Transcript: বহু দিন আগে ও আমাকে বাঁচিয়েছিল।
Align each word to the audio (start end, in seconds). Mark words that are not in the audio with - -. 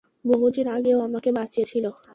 বহু 0.25 0.45
দিন 0.49 0.67
আগে 0.67 0.91
ও 0.95 0.99
আমাকে 1.01 1.29
বাঁচিয়েছিল। 1.31 1.85